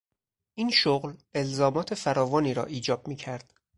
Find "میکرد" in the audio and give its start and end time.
3.07-3.53